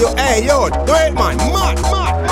[0.00, 1.82] yo, hey, yo, do it, man, man.
[1.82, 2.31] mad.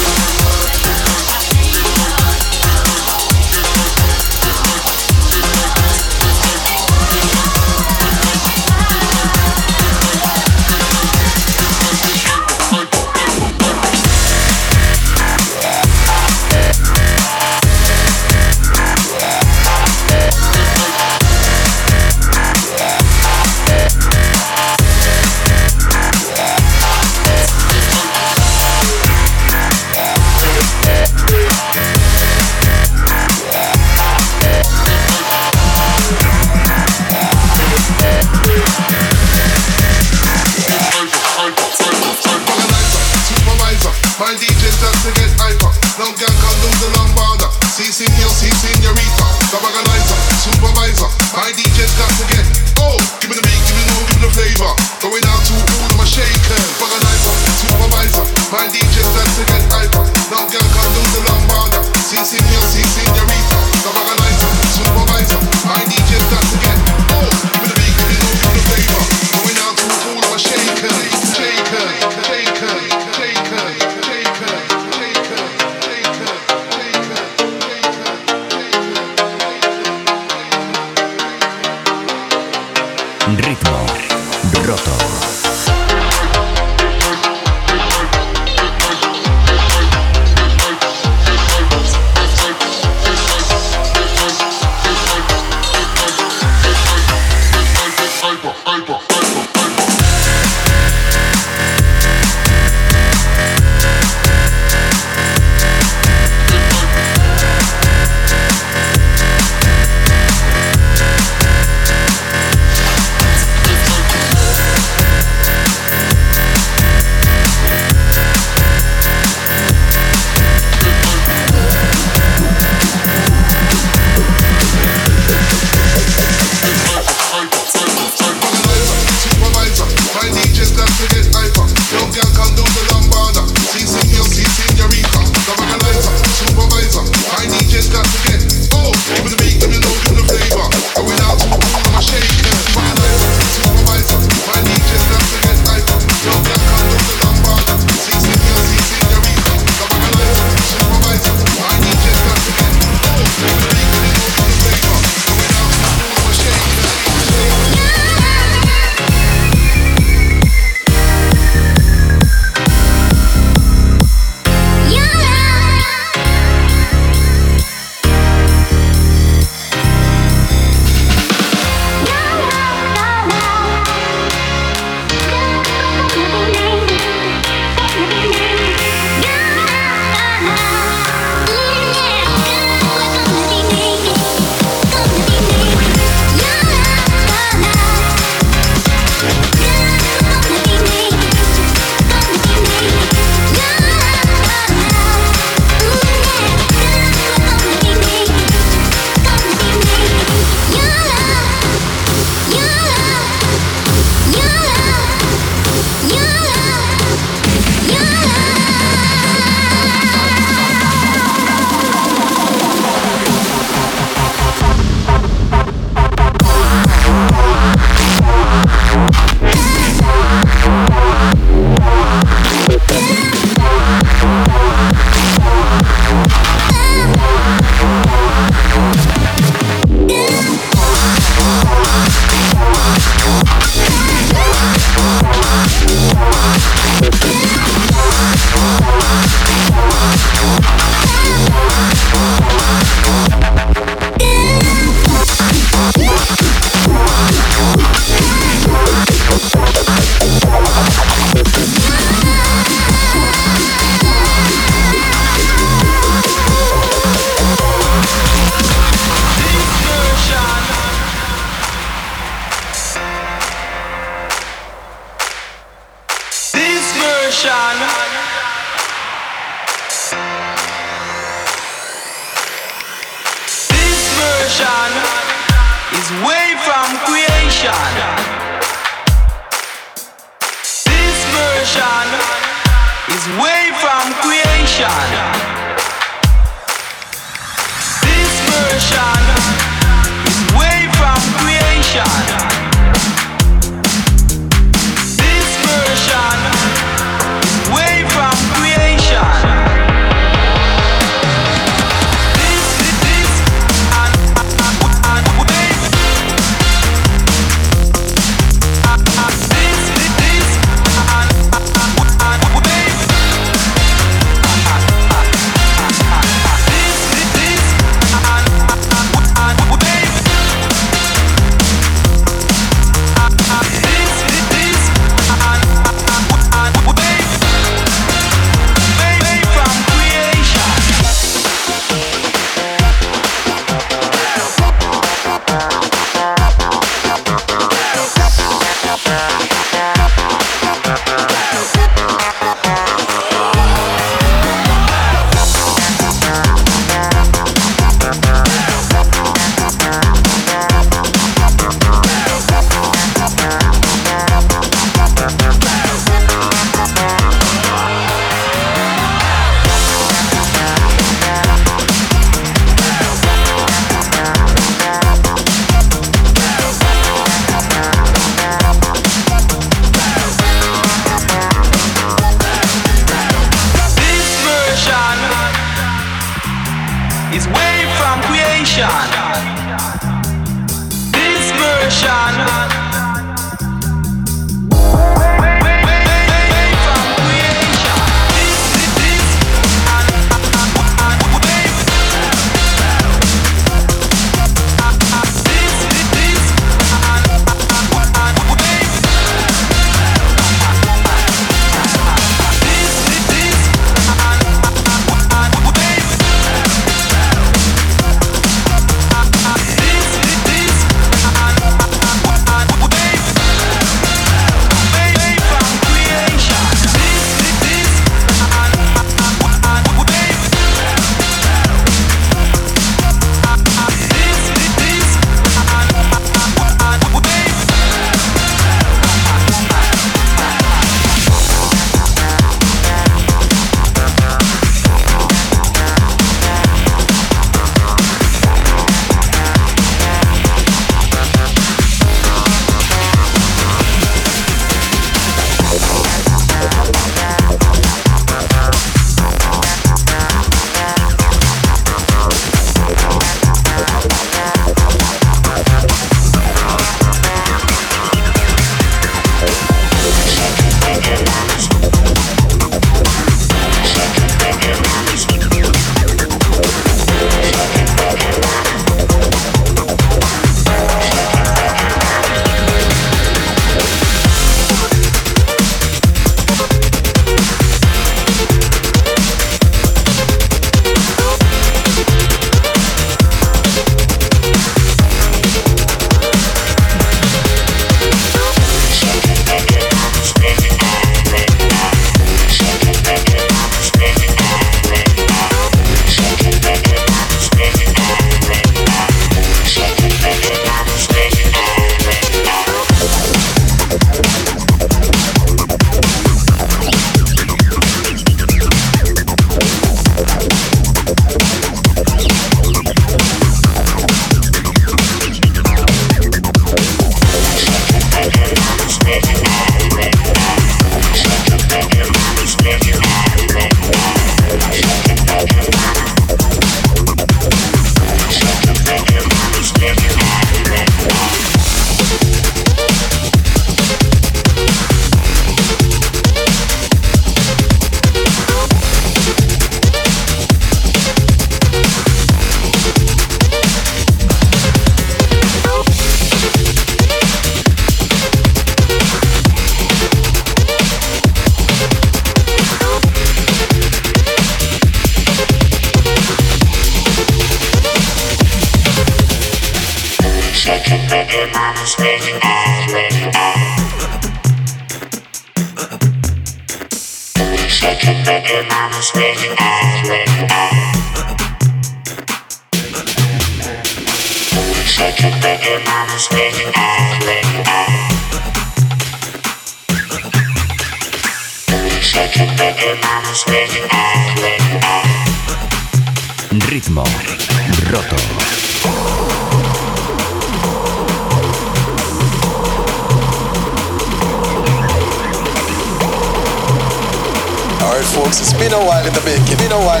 [599.28, 600.00] making, we know why.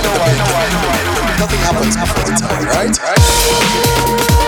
[1.38, 2.98] Nothing happens the time, right?
[2.98, 4.47] right?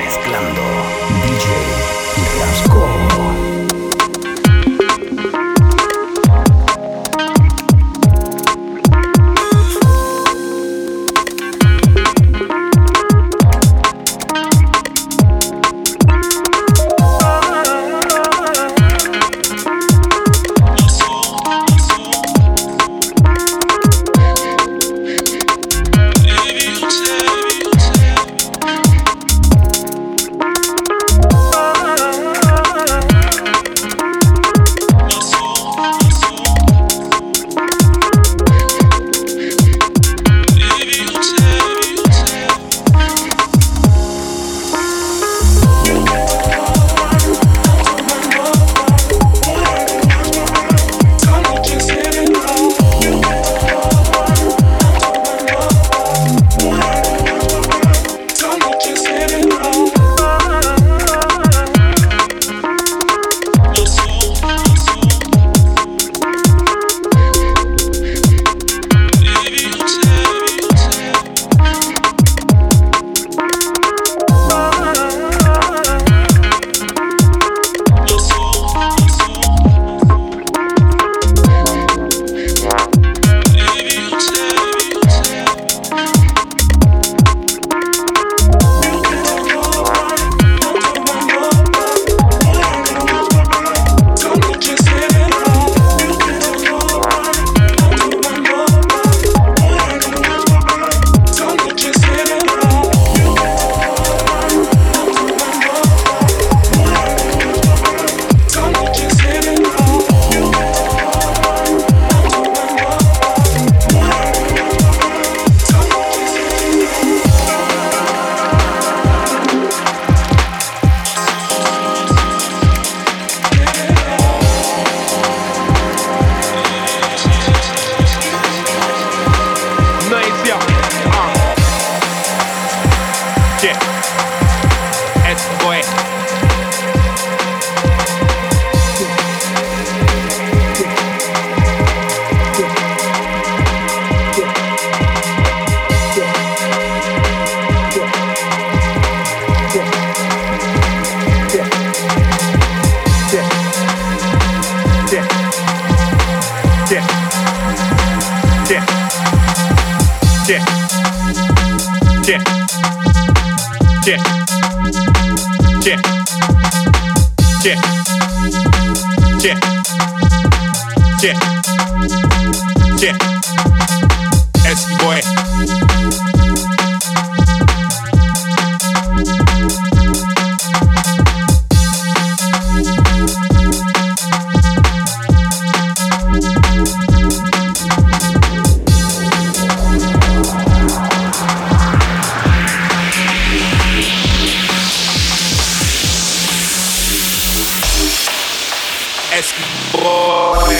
[199.41, 200.77] Boy.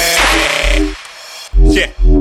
[1.57, 2.20] Yeah.